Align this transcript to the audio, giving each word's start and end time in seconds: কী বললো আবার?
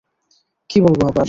কী 0.69 0.77
বললো 0.81 1.03
আবার? 1.03 1.19